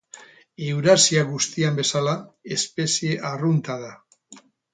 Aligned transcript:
Eurasia 0.69 1.25
guztian 1.33 1.77
bezala, 1.81 2.15
espezie 2.57 3.19
arrunta 3.31 3.79
da. 3.85 3.93